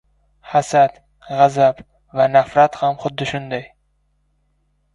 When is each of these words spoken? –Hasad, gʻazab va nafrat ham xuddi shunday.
–Hasad, 0.53 0.95
gʻazab 1.27 1.83
va 2.21 2.27
nafrat 2.37 2.81
ham 2.81 2.99
xuddi 3.07 3.31
shunday. 3.35 3.65